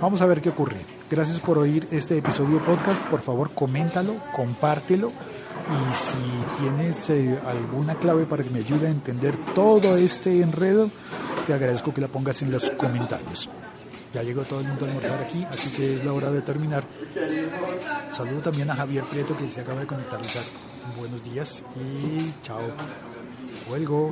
Vamos 0.00 0.20
a 0.20 0.26
ver 0.26 0.40
qué 0.40 0.48
ocurre. 0.48 0.78
Gracias 1.10 1.38
por 1.40 1.58
oír 1.58 1.86
este 1.90 2.18
episodio 2.18 2.58
podcast. 2.64 3.02
Por 3.04 3.20
favor, 3.20 3.52
coméntalo, 3.52 4.16
compártelo. 4.34 5.08
Y 5.08 5.94
si 5.94 6.62
tienes 6.62 7.10
eh, 7.10 7.38
alguna 7.46 7.94
clave 7.94 8.24
para 8.24 8.42
que 8.42 8.50
me 8.50 8.60
ayude 8.60 8.88
a 8.88 8.90
entender 8.90 9.36
todo 9.54 9.96
este 9.96 10.42
enredo, 10.42 10.90
te 11.46 11.54
agradezco 11.54 11.94
que 11.94 12.00
la 12.00 12.08
pongas 12.08 12.42
en 12.42 12.50
los 12.50 12.70
comentarios. 12.70 13.48
Ya 14.12 14.22
llegó 14.22 14.42
todo 14.42 14.60
el 14.60 14.68
mundo 14.68 14.84
a 14.84 14.88
almorzar 14.88 15.22
aquí, 15.22 15.44
así 15.50 15.70
que 15.70 15.94
es 15.94 16.04
la 16.04 16.12
hora 16.12 16.30
de 16.30 16.42
terminar. 16.42 16.84
Saludo 18.10 18.40
también 18.40 18.70
a 18.70 18.74
Javier 18.74 19.04
Prieto 19.04 19.36
que 19.36 19.48
se 19.48 19.60
acaba 19.60 19.80
de 19.80 19.86
conectar 19.86 20.20
Buenos 20.98 21.24
días 21.24 21.64
y 21.76 22.32
chao. 22.42 22.60
Huelgo. 23.70 24.10